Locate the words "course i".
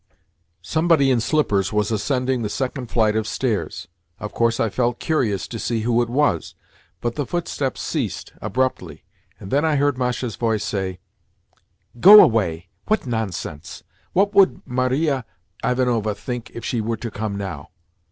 4.33-4.67